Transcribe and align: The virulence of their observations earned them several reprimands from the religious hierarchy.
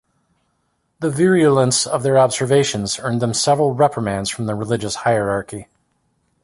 The 0.99 1.11
virulence 1.11 1.85
of 1.85 2.01
their 2.01 2.17
observations 2.17 2.97
earned 2.97 3.21
them 3.21 3.35
several 3.35 3.75
reprimands 3.75 4.31
from 4.31 4.47
the 4.47 4.55
religious 4.55 4.95
hierarchy. 4.95 5.67